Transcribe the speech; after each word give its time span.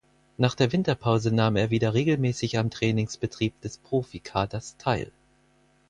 Nach 0.37 0.55
der 0.55 0.71
Winterpause 0.71 1.29
nahm 1.31 1.55
er 1.55 1.69
wieder 1.69 1.93
regelmäßig 1.93 2.57
am 2.57 2.71
Trainingsbetrieb 2.71 3.61
des 3.61 3.77
Profikaders 3.77 4.75
teil. 4.79 5.11